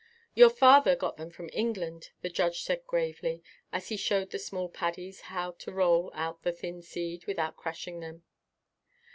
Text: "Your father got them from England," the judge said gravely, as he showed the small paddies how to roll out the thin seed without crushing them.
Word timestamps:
"Your 0.33 0.49
father 0.49 0.95
got 0.95 1.17
them 1.17 1.29
from 1.29 1.51
England," 1.53 2.09
the 2.23 2.29
judge 2.31 2.63
said 2.63 2.87
gravely, 2.87 3.43
as 3.71 3.89
he 3.89 3.97
showed 3.97 4.31
the 4.31 4.39
small 4.39 4.67
paddies 4.67 5.21
how 5.21 5.51
to 5.59 5.71
roll 5.71 6.09
out 6.15 6.41
the 6.41 6.51
thin 6.51 6.81
seed 6.81 7.27
without 7.27 7.55
crushing 7.55 7.99
them. 7.99 8.23